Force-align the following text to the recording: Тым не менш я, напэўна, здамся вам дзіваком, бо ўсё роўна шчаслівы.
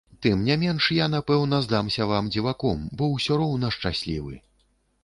Тым 0.25 0.39
не 0.45 0.55
менш 0.61 0.87
я, 0.99 1.05
напэўна, 1.15 1.59
здамся 1.67 2.09
вам 2.13 2.33
дзіваком, 2.35 2.81
бо 2.99 3.13
ўсё 3.15 3.41
роўна 3.45 3.73
шчаслівы. 3.79 4.35